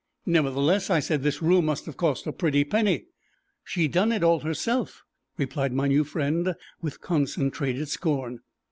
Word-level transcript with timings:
"Nevertheless," 0.25 0.89
I 0.89 0.99
said, 0.99 1.21
"this 1.21 1.43
room 1.43 1.65
must 1.65 1.85
have 1.85 1.95
cost 1.95 2.25
a 2.25 2.31
pretty 2.33 2.63
penny." 2.63 3.05
"She 3.63 3.87
done 3.87 4.11
it 4.11 4.23
all 4.23 4.39
herself," 4.39 5.03
replied 5.37 5.73
my 5.73 5.87
new 5.89 6.03
friend, 6.03 6.55
with 6.81 7.01
concentrated 7.01 7.87
scorn. 7.87 8.39